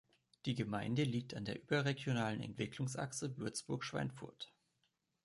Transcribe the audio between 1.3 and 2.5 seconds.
an der überregionalen